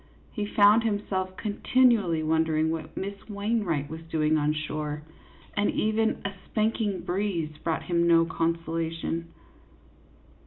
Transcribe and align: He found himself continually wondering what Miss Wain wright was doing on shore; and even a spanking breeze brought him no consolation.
He 0.31 0.47
found 0.47 0.83
himself 0.83 1.37
continually 1.37 2.23
wondering 2.23 2.71
what 2.71 2.97
Miss 2.97 3.13
Wain 3.29 3.63
wright 3.63 3.87
was 3.87 4.01
doing 4.09 4.35
on 4.35 4.51
shore; 4.51 5.03
and 5.55 5.69
even 5.69 6.23
a 6.25 6.33
spanking 6.47 7.01
breeze 7.01 7.55
brought 7.63 7.83
him 7.83 8.07
no 8.07 8.25
consolation. 8.25 9.31